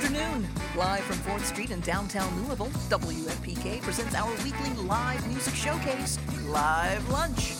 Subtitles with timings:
[0.00, 0.48] afternoon.
[0.76, 7.06] Live from 4th Street in downtown Louisville, WFPK presents our weekly live music showcase, Live
[7.10, 7.54] Lunch.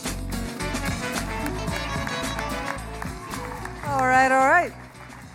[3.85, 4.73] All right, all right.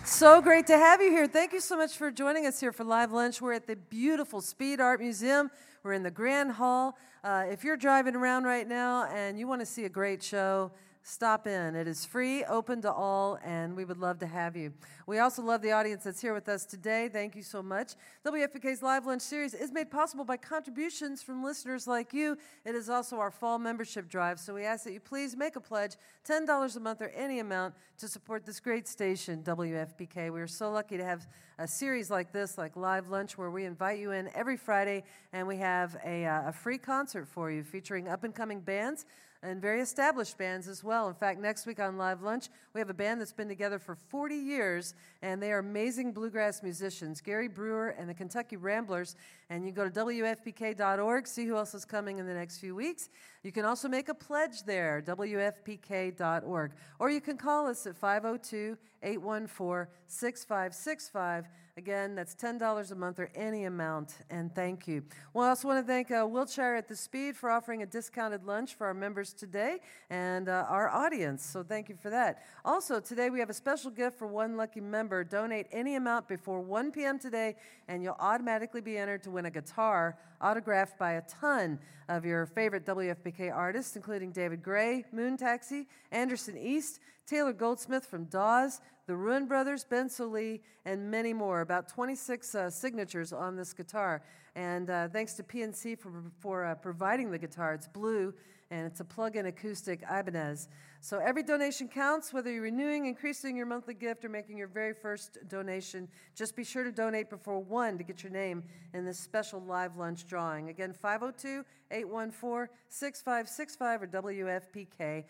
[0.03, 1.27] So great to have you here.
[1.27, 3.41] Thank you so much for joining us here for Live Lunch.
[3.41, 5.49] We're at the beautiful Speed Art Museum.
[5.83, 6.97] We're in the Grand Hall.
[7.23, 10.71] Uh, if you're driving around right now and you want to see a great show,
[11.07, 11.73] stop in.
[11.73, 14.73] It is free, open to all, and we would love to have you.
[15.05, 17.09] We also love the audience that's here with us today.
[17.11, 17.93] Thank you so much.
[18.25, 22.37] WFPK's Live Lunch series is made possible by contributions from listeners like you.
[22.65, 25.61] It is also our fall membership drive, so we ask that you please make a
[25.61, 25.95] pledge
[26.27, 30.31] $10 a month or any amount to support this great station, WFPK.
[30.31, 31.25] We are so lucky to have
[31.57, 35.47] a series like this, like Live Lunch, where we invite you in every Friday and
[35.47, 39.05] we have a, uh, a free concert for you featuring up and coming bands
[39.43, 41.07] and very established bands as well.
[41.07, 43.95] In fact, next week on Live Lunch, we have a band that's been together for
[43.95, 49.15] 40 years, and they are amazing bluegrass musicians, Gary Brewer and the Kentucky Ramblers.
[49.49, 53.09] And you go to WFPK.org, see who else is coming in the next few weeks.
[53.43, 56.71] You can also make a pledge there, WFPK.org.
[56.99, 61.47] Or you can call us at 502 814 6565.
[61.77, 65.03] Again, that's $10 a month or any amount, and thank you.
[65.31, 68.43] Well, I also want to thank uh, Wiltshire at the Speed for offering a discounted
[68.45, 69.77] lunch for our members today
[70.09, 72.41] and uh, our audience, so thank you for that.
[72.65, 75.23] Also, today we have a special gift for one lucky member.
[75.23, 77.19] Donate any amount before 1 p.m.
[77.19, 77.55] today,
[77.87, 81.77] and you'll automatically be entered to win a guitar autographed by a ton
[82.09, 88.23] of your favorite WFPK artists, including David Gray, Moon Taxi, Anderson East, Taylor Goldsmith from
[88.25, 91.61] Dawes, the Ruen Brothers, Ben Sollee, and many more.
[91.61, 94.23] About 26 uh, signatures on this guitar.
[94.55, 97.75] And uh, thanks to PNC for, for uh, providing the guitar.
[97.75, 98.33] It's blue
[98.71, 100.67] and it's a plug in acoustic Ibanez.
[100.99, 104.93] So every donation counts, whether you're renewing, increasing your monthly gift, or making your very
[104.93, 106.07] first donation.
[106.35, 108.63] Just be sure to donate before 1 to get your name
[108.93, 110.69] in this special live lunch drawing.
[110.69, 115.23] Again, 502 814 6565 or WFPK.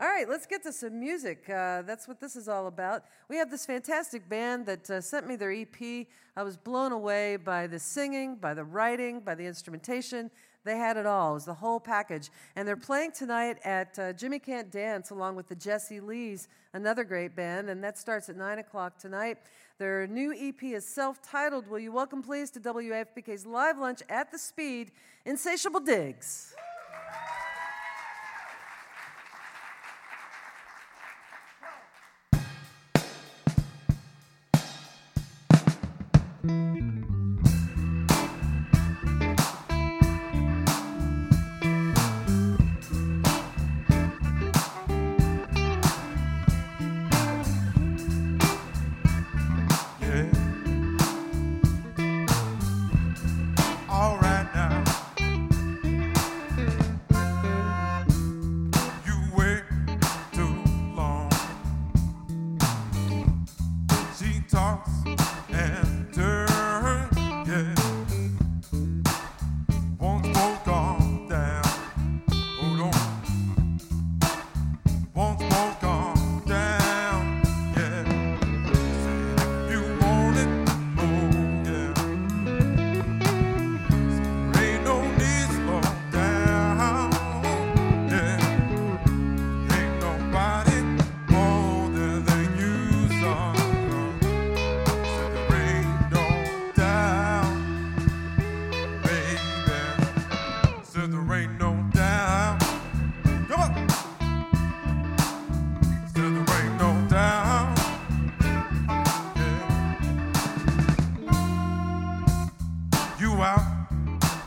[0.00, 1.48] All right, let's get to some music.
[1.48, 3.04] Uh, that's what this is all about.
[3.28, 6.06] We have this fantastic band that uh, sent me their EP.
[6.36, 10.30] I was blown away by the singing, by the writing, by the instrumentation.
[10.64, 11.32] They had it all.
[11.32, 12.30] It was the whole package.
[12.56, 17.04] And they're playing tonight at uh, Jimmy Can't Dance along with the Jesse Lees, another
[17.04, 19.38] great band, and that starts at 9 o'clock tonight.
[19.78, 21.66] Their new EP is self titled.
[21.66, 24.92] Will you welcome, please, to WFPK's live lunch at the Speed,
[25.24, 26.54] Insatiable Digs?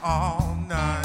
[0.04, 1.03] There ain't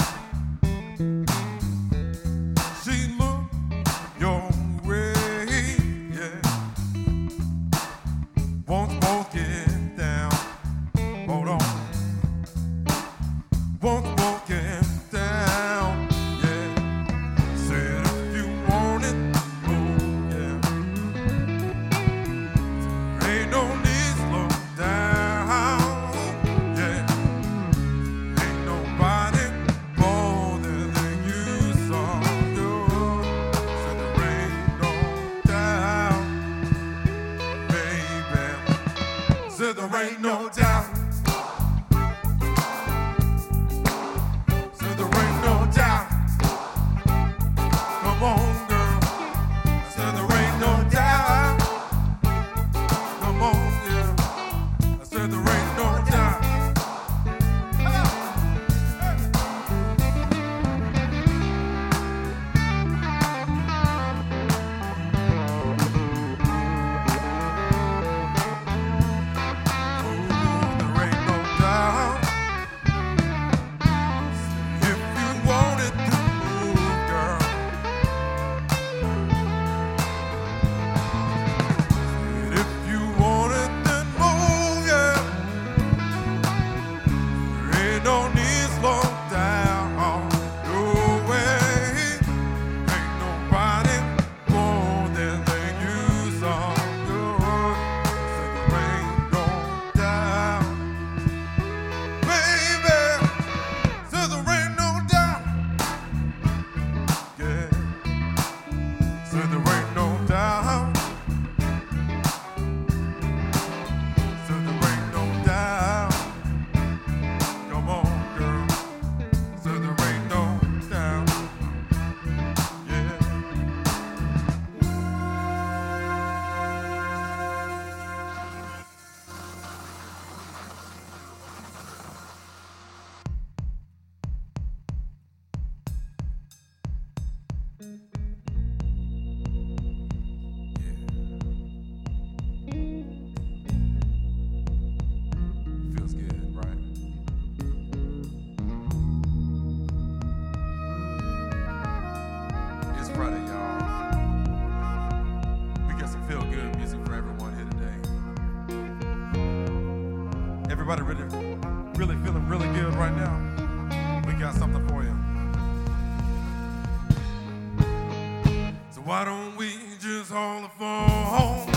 [169.09, 171.68] why don't we just hold the phone?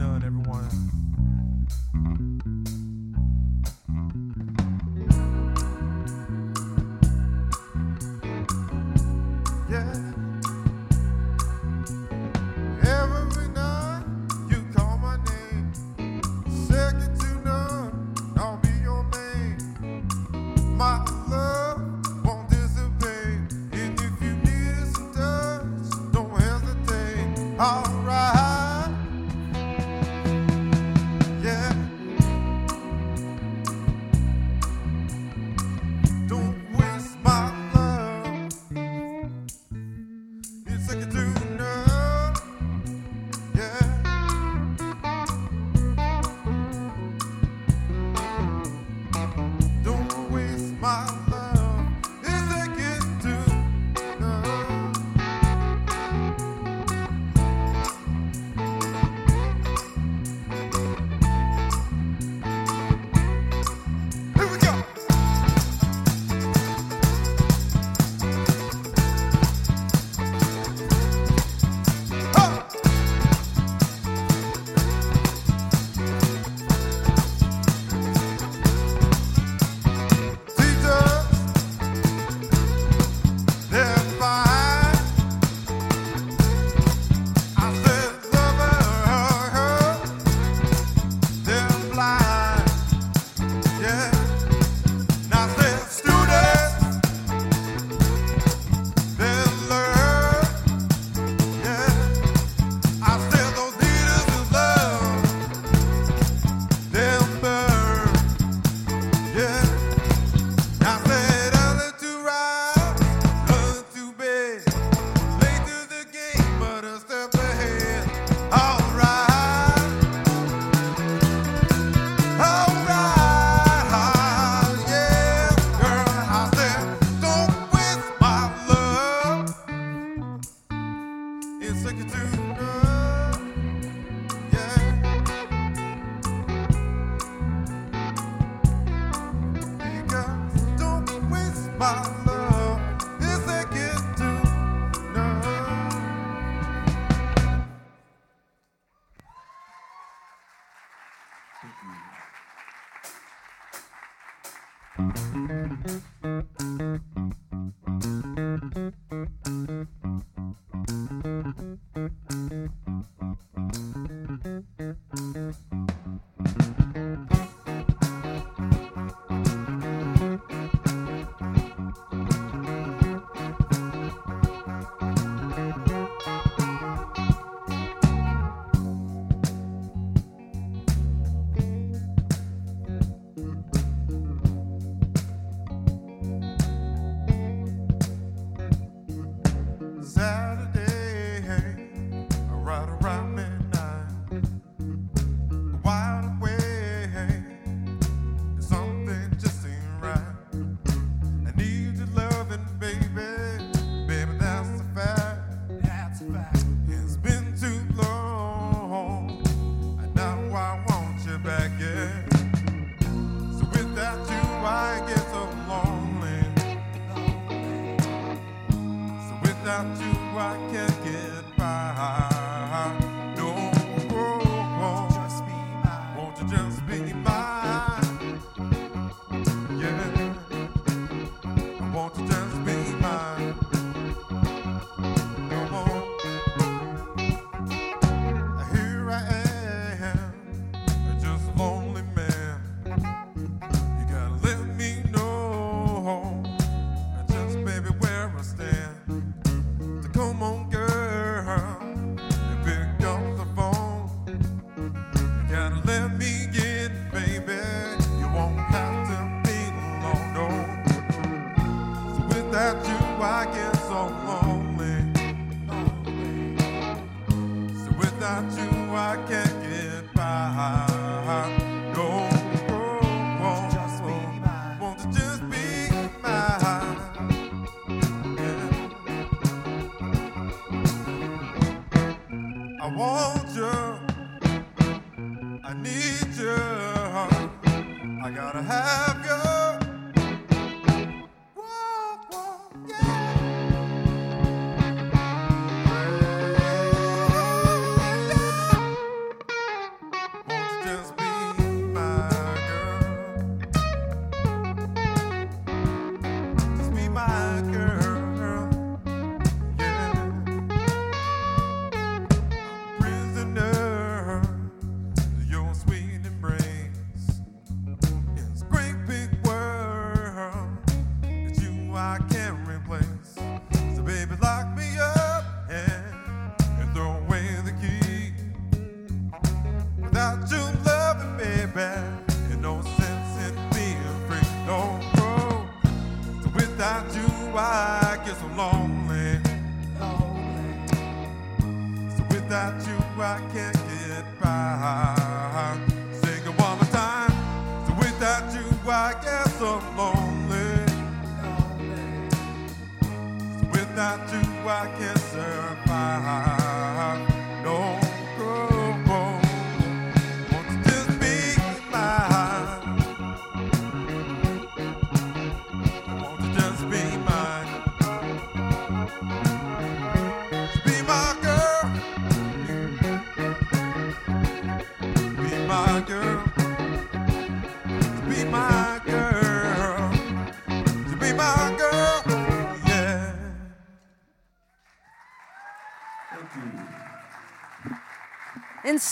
[0.00, 0.39] None, everyone.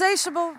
[0.00, 0.54] Insatiable.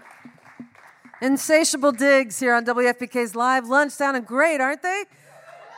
[1.22, 5.06] Insatiable digs here on WFPK's Live Lunch sounding great, aren't they?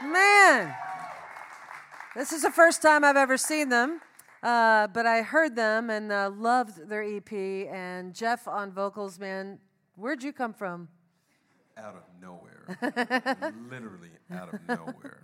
[0.02, 0.74] Man,
[2.16, 4.02] this is the first time I've ever seen them,
[4.42, 7.32] uh, but I heard them and uh, loved their EP.
[7.32, 9.60] And Jeff on vocals, man,
[9.96, 10.88] where'd you come from?
[11.78, 12.66] out of nowhere.
[13.70, 15.24] Literally out of nowhere.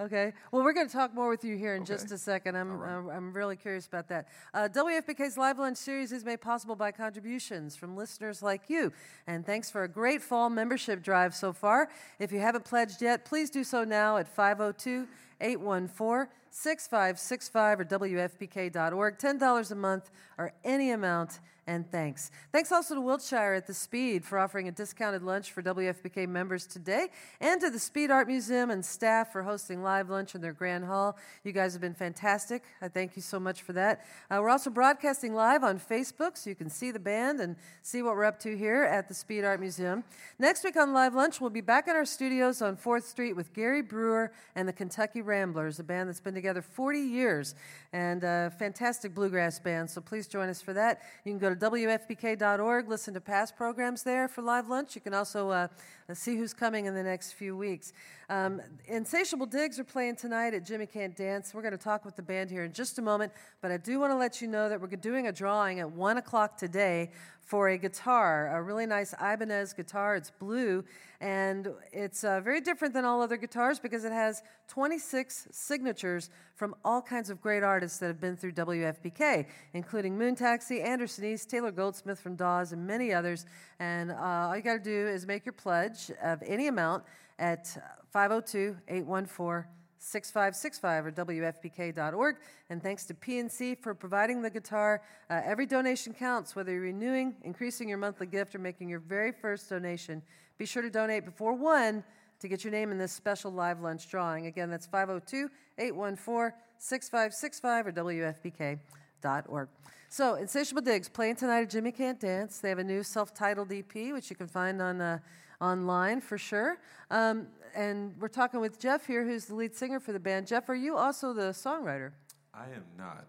[0.00, 0.32] Okay.
[0.50, 1.92] Well, we're going to talk more with you here in Okay.
[1.92, 2.56] just a second.
[2.56, 2.90] I'm, right.
[2.90, 4.28] I'm, I'm really curious about that.
[4.52, 8.92] Uh, WFPK's Live Lunch series is made possible by contributions from listeners like you.
[9.26, 11.88] And thanks for a great fall membership drive so far.
[12.18, 15.06] If you haven't pledged yet, please do so now at 502
[15.40, 19.18] 814 6565 or WFPK.org.
[19.18, 22.30] $10 a month or any amount and thanks.
[22.52, 26.66] Thanks also to Wiltshire at the Speed for offering a discounted lunch for WFPK members
[26.66, 27.08] today,
[27.40, 30.84] and to the Speed Art Museum and staff for hosting live lunch in their grand
[30.84, 31.16] hall.
[31.42, 32.62] You guys have been fantastic.
[32.82, 34.04] I thank you so much for that.
[34.30, 38.02] Uh, we're also broadcasting live on Facebook, so you can see the band and see
[38.02, 40.04] what we're up to here at the Speed Art Museum.
[40.38, 43.52] Next week on Live Lunch, we'll be back in our studios on 4th Street with
[43.54, 47.54] Gary Brewer and the Kentucky Ramblers, a band that's been together 40 years
[47.92, 49.88] and a fantastic bluegrass band.
[49.88, 51.00] So please join us for that.
[51.24, 54.94] You can go to WFPK.org, listen to past programs there for live lunch.
[54.94, 55.68] You can also uh,
[56.12, 57.92] see who's coming in the next few weeks.
[58.28, 61.54] Um, Insatiable Digs are playing tonight at Jimmy Can't Dance.
[61.54, 63.98] We're going to talk with the band here in just a moment, but I do
[64.00, 67.68] want to let you know that we're doing a drawing at 1 o'clock today for
[67.68, 70.16] a guitar, a really nice Ibanez guitar.
[70.16, 70.82] It's blue,
[71.20, 76.74] and it's uh, very different than all other guitars because it has 26 signatures from
[76.84, 81.50] all kinds of great artists that have been through WFPK, including Moon Taxi, Anderson East,
[81.50, 83.44] Taylor Goldsmith from Dawes, and many others.
[83.78, 87.04] And uh, all you got to do is make your pledge of any amount
[87.38, 87.66] at
[88.12, 89.70] 502 814
[90.04, 92.36] 6565 or WFPK.org.
[92.68, 95.02] And thanks to PNC for providing the guitar.
[95.30, 99.32] Uh, every donation counts, whether you're renewing, increasing your monthly gift, or making your very
[99.32, 100.22] first donation.
[100.58, 102.04] Be sure to donate before 1
[102.40, 104.46] to get your name in this special live lunch drawing.
[104.46, 109.68] Again, that's 502 814 6565 or WFPK.org.
[110.10, 112.58] So, Insatiable Digs playing tonight at Jimmy Can't Dance.
[112.58, 115.18] They have a new self titled EP, which you can find on uh,
[115.64, 116.78] online for sure.
[117.10, 120.46] Um, and we're talking with Jeff here, who's the lead singer for the band.
[120.46, 122.12] Jeff, are you also the songwriter?
[122.52, 123.26] I am not.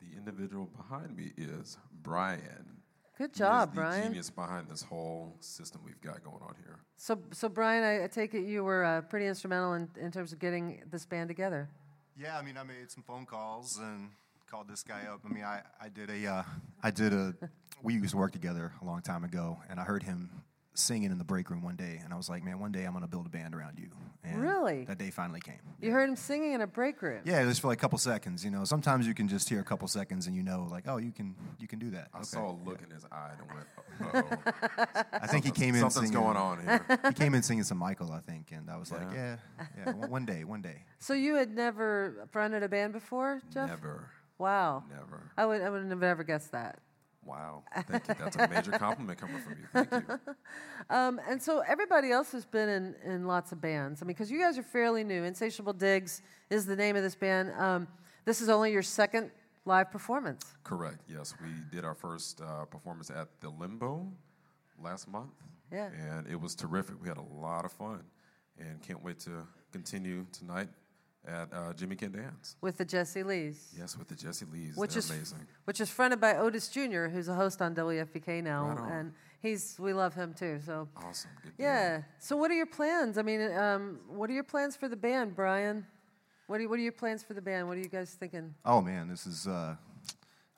[0.00, 2.66] The individual behind me is Brian.
[3.18, 4.08] Good job, the Brian.
[4.08, 6.78] Genius behind this whole system we've got going on here.
[6.96, 10.32] So, so Brian, I, I take it you were uh, pretty instrumental in, in terms
[10.32, 11.68] of getting this band together.
[12.16, 14.10] Yeah, I mean, I made some phone calls and
[14.50, 15.20] called this guy up.
[15.24, 16.42] I mean, I, I did a, uh,
[16.82, 17.34] I did a,
[17.82, 20.30] we used to work together a long time ago, and I heard him
[20.74, 22.92] singing in the break room one day, and I was like, man, one day I'm
[22.94, 23.88] gonna build a band around you.
[24.24, 24.84] And Really?
[24.84, 25.58] That day finally came.
[25.80, 27.20] You heard him singing in a break room.
[27.24, 28.44] Yeah, just for like a couple seconds.
[28.44, 30.96] You know, sometimes you can just hear a couple seconds and you know, like, oh,
[30.98, 32.08] you can, you can do that.
[32.14, 32.24] I Okay.
[32.26, 35.02] saw a look in his eye and went, uh-oh.
[35.12, 36.22] I think he came in Something's singing.
[36.22, 36.86] going on here.
[37.08, 39.36] He came in singing some Michael, I think, and I was like, Yeah.
[39.58, 40.84] yeah, yeah, one- one day, one day.
[41.00, 43.68] So you had never fronted a band before, Jeff?
[43.68, 44.08] Never.
[44.38, 44.84] Wow.
[44.88, 45.32] Never.
[45.36, 46.78] I would, I would have never guessed that.
[47.24, 47.62] Wow.
[47.88, 48.14] Thank you.
[48.18, 49.66] That's a major compliment coming from you.
[49.72, 50.18] Thank you.
[50.90, 54.02] Um, and so everybody else has been in, in lots of bands.
[54.02, 55.22] I mean, because you guys are fairly new.
[55.22, 57.52] Insatiable Digs is the name of this band.
[57.56, 57.86] Um,
[58.24, 59.30] this is only your second
[59.64, 60.54] live performance.
[60.64, 60.98] Correct.
[61.08, 64.06] Yes, we did our first uh, performance at the Limbo
[64.82, 65.30] last month.
[65.72, 65.86] Yeah.
[65.86, 66.96] And it was terrific.
[67.00, 68.02] We had a lot of fun,
[68.58, 70.68] and can't wait to continue tonight
[71.26, 72.56] at uh, Jimmy Can Dance.
[72.60, 74.76] with the Jesse Lees, Yes, with the Jesse Lees.
[74.76, 75.38] which They're is amazing.
[75.64, 78.92] which is fronted by Otis Jr., who's a host on WFPK now, Right on.
[78.92, 80.60] and he's we love him too.
[80.66, 81.30] So Awesome.
[81.42, 81.66] Good deal.
[81.66, 82.02] yeah.
[82.18, 83.18] So what are your plans?
[83.18, 85.86] I mean, um, what are your plans for the band, Brian?
[86.48, 87.68] What are, what are your plans for the band?
[87.68, 88.54] What are you guys thinking?
[88.64, 89.46] Oh man, this is.
[89.46, 89.76] Uh,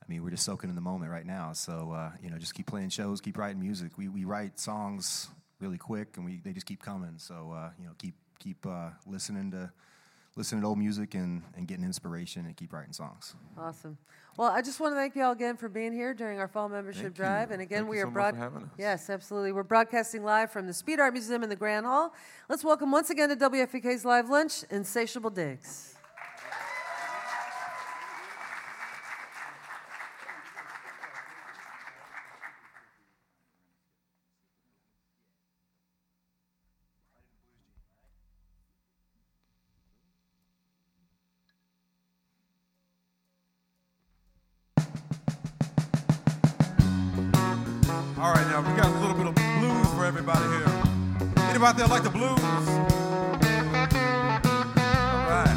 [0.03, 1.53] I mean, we're just soaking in the moment right now.
[1.53, 3.93] So uh, you know, just keep playing shows, keep writing music.
[3.99, 5.29] We we write songs
[5.61, 7.15] really quick, and we they just keep coming.
[7.19, 9.71] So uh, you know, keep keep uh, listening to
[10.37, 13.35] listening to old music and and getting inspiration, and keep writing songs.
[13.59, 13.97] Awesome.
[14.37, 16.69] Well, I just want to thank you all again for being here during our fall
[16.69, 17.49] membership Thank drive.
[17.49, 17.53] you.
[17.55, 18.69] And again, Thank we you are so much broad- for having us.
[18.77, 19.53] Yes, absolutely.
[19.53, 22.13] We're broadcasting live from the Speed Art Museum in the Grand Hall.
[22.49, 25.94] Let's welcome once again to WFPK's Live Lunch, Insatiable Digs.
[48.25, 50.67] All right, now we got a little bit of blues for everybody here.
[51.51, 52.31] Anybody there like the blues?
[52.31, 52.49] All
[55.29, 55.55] right.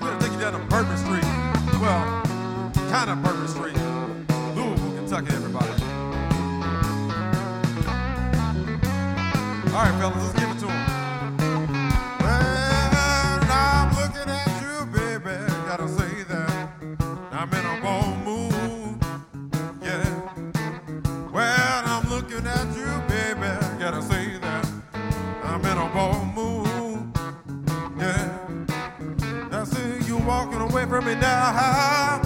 [0.00, 1.22] We're gonna take you down to Bourbon Street.
[1.82, 2.22] Well,
[2.88, 3.76] kind of Bourbon Street,
[4.56, 5.68] Louisville, Kentucky, everybody.
[9.74, 10.95] All right, fellas, let's give it to 'em.
[30.96, 32.25] From me now.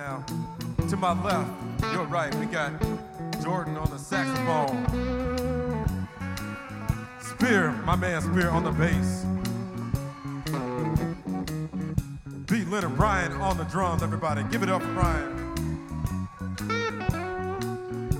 [0.00, 0.24] now.
[0.88, 1.50] To my left,
[1.92, 2.72] your right, we got
[3.42, 4.86] Jordan on the saxophone.
[7.20, 9.26] Spear, my man Spear on the bass.
[12.46, 12.64] B.
[12.64, 14.42] Leonard Bryan on the drums, everybody.
[14.44, 15.36] Give it up for Bryan.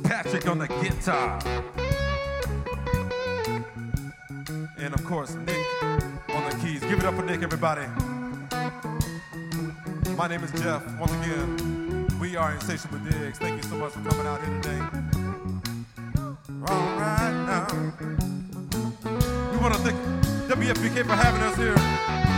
[0.05, 1.41] Patrick on the guitar.
[4.79, 5.67] And of course, Nick
[6.29, 6.81] on the keys.
[6.81, 7.87] Give it up for Nick, everybody.
[10.21, 10.85] My name is Jeff.
[10.99, 13.39] Once again, we are Insatiable Digs.
[13.39, 14.79] Thank you so much for coming out here today.
[16.69, 17.67] All right now.
[19.51, 19.97] We want to thank
[20.47, 22.30] WFPK for having us here.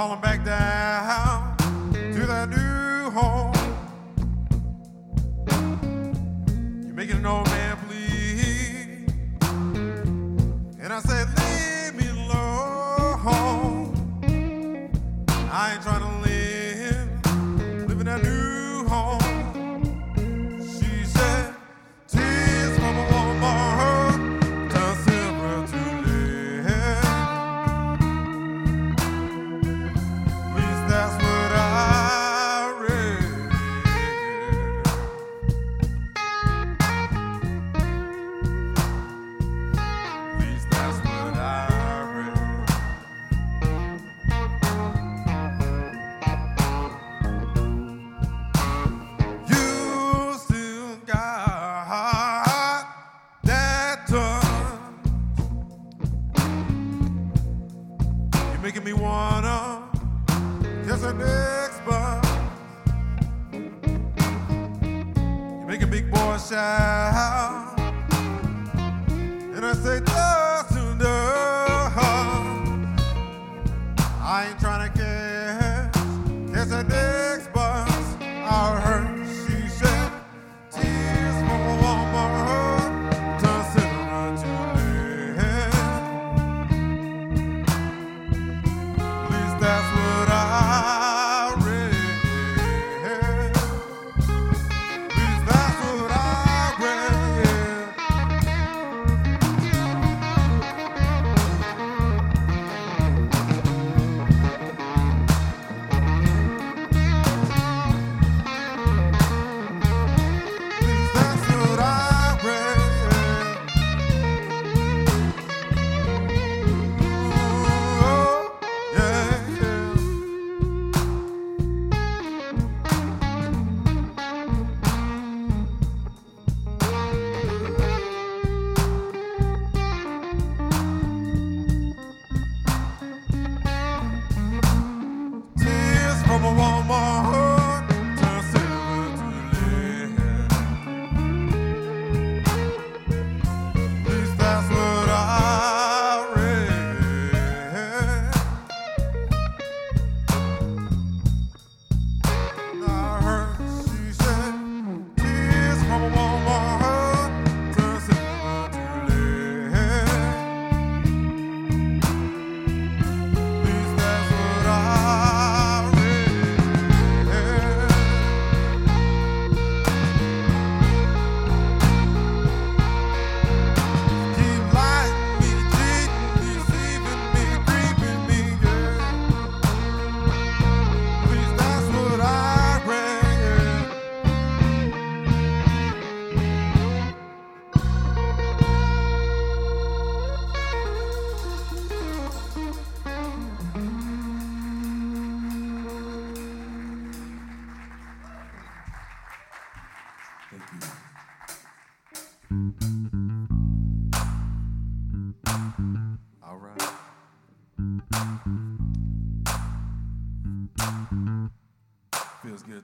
[0.00, 0.79] All back down.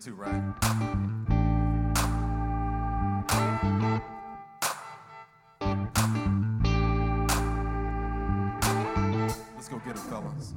[0.07, 0.43] Too, right?
[9.57, 10.55] Let's go get it, fellas.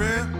[0.00, 0.39] The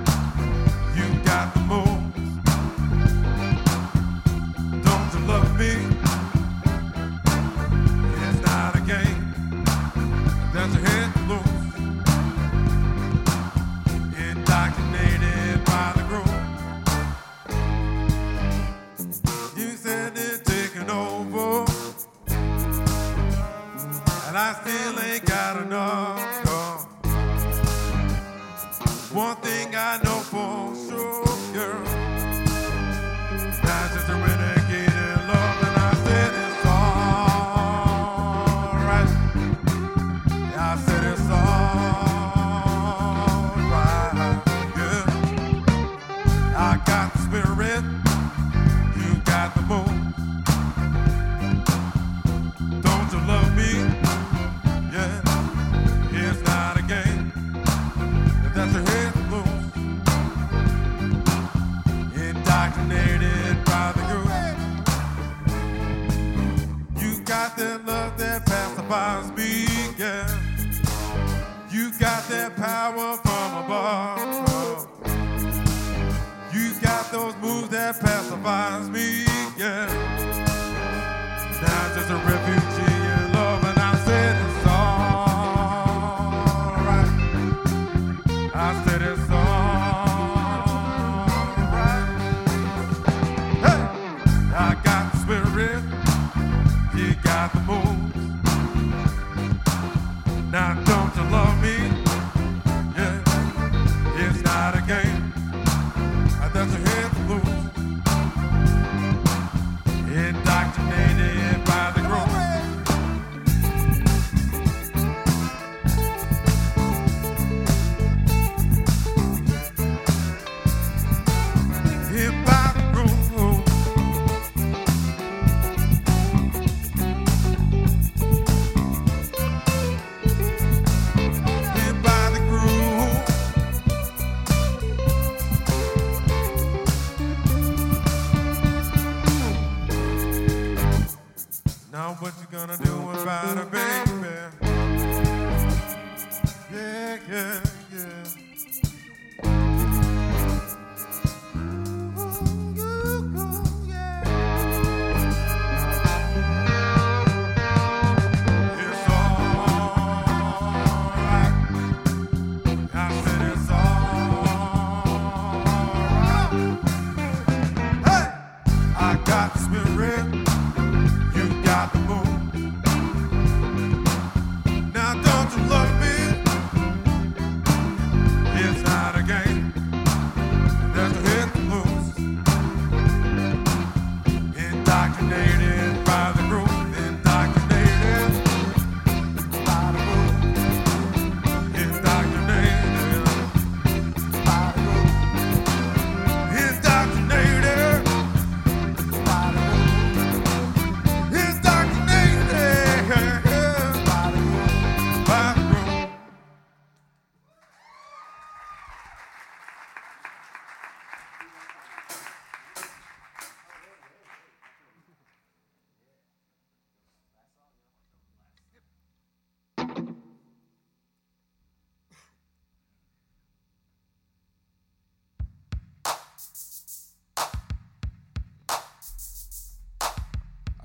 [169.11, 170.40] I got spirit.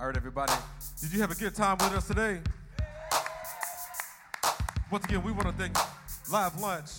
[0.05, 0.53] All right, everybody.
[1.01, 2.39] Did you have a good time with us today?
[4.91, 5.75] Once again, we want to thank
[6.31, 6.91] Live Lunch,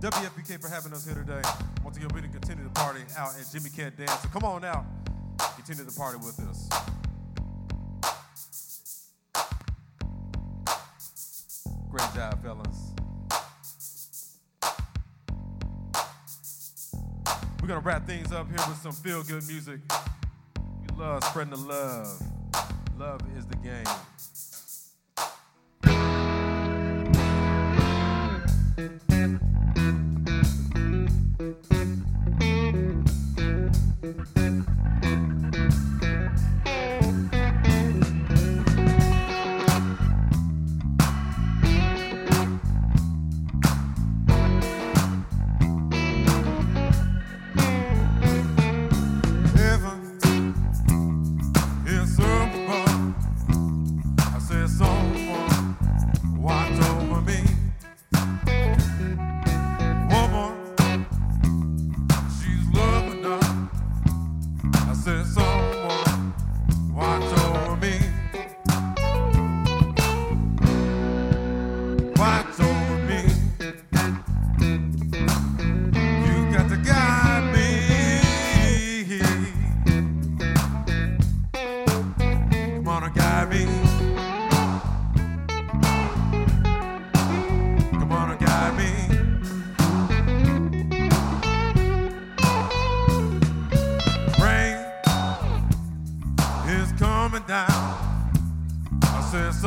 [0.00, 1.40] WFPK for having us here today.
[1.84, 4.10] Once again, we're going to continue the party out at Jimmy Can't Dance.
[4.22, 4.86] So come on out,
[5.54, 6.68] continue the party with us.
[11.92, 12.90] Great job, fellas.
[17.62, 19.78] We're going to wrap things up here with some feel good music
[20.98, 22.22] love, spreading the love.
[22.98, 23.84] Love is the game.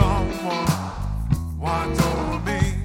[0.02, 2.81] someone once told me.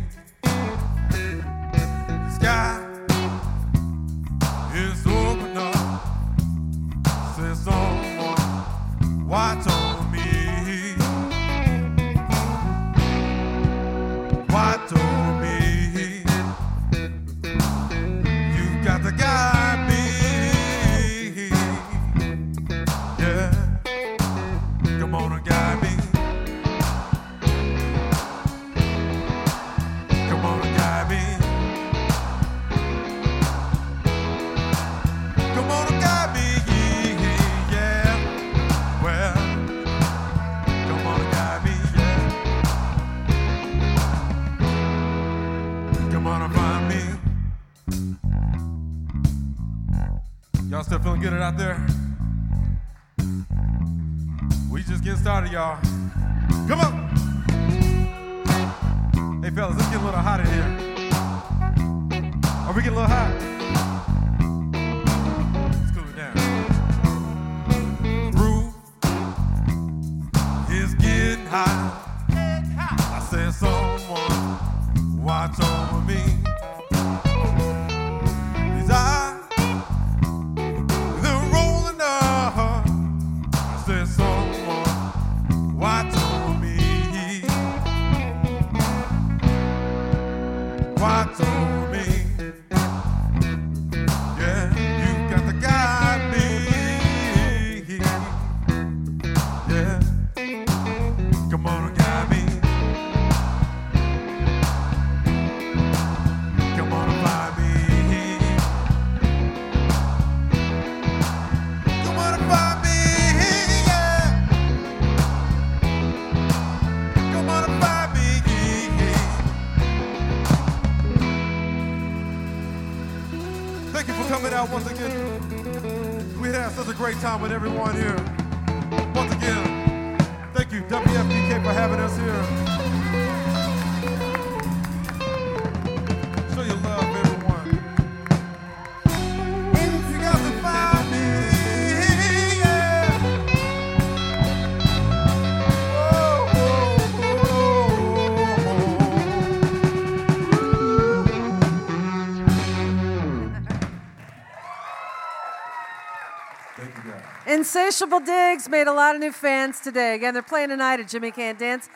[157.67, 160.15] Insatiable Digs made a lot of new fans today.
[160.15, 161.89] Again, they're playing tonight at Jimmy Can't Dance.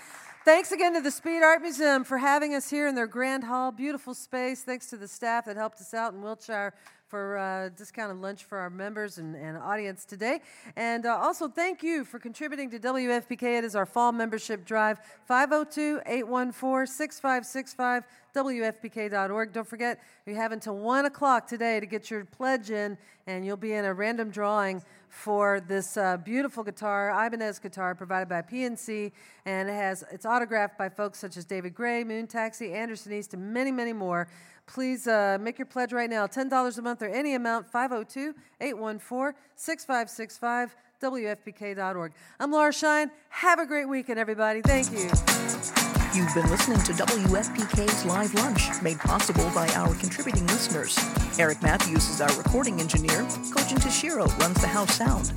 [0.45, 3.71] Thanks again to the Speed Art Museum for having us here in their grand hall.
[3.71, 4.65] Beautiful space.
[4.65, 6.75] Thanks to the staff that helped us out in Wiltshire
[7.07, 10.41] for uh, discounted lunch for our members and, and audience today.
[10.75, 13.59] And uh, also, thank you for contributing to WFPK.
[13.59, 18.05] It is our fall membership drive 502 814 6565
[18.35, 19.53] WFPK.org.
[19.53, 23.57] Don't forget, you have until 1 o'clock today to get your pledge in, and you'll
[23.57, 29.13] be in a random drawing for this uh, beautiful guitar, Ibanez guitar, provided by PNC,
[29.45, 33.35] and it has it's autographed by folks such as David Gray, Moon Taxi, Anderson East,
[33.35, 34.29] and many, many more.
[34.67, 39.35] Please uh, make your pledge right now, $10 a month or any amount, 502 814
[39.57, 42.13] 6565, WFPK.org.
[42.39, 43.11] I'm Laura Shine.
[43.31, 44.63] Have a great weekend, everybody.
[44.63, 46.00] Thank you.
[46.13, 50.99] You've been listening to WFPK's Live Lunch, made possible by our contributing listeners.
[51.39, 53.23] Eric Matthews is our recording engineer.
[53.55, 55.33] Kojin Tashiro runs the house sound.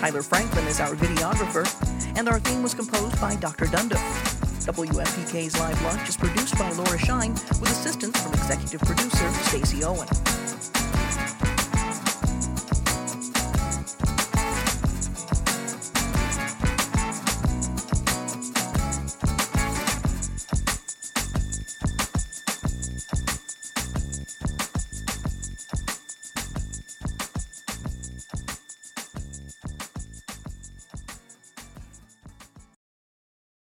[0.00, 1.64] Tyler Franklin is our videographer.
[2.18, 3.66] And our theme was composed by Dr.
[3.66, 3.98] Dundo.
[4.66, 10.08] WFPK's Live Lunch is produced by Laura Shine with assistance from executive producer Stacey Owen.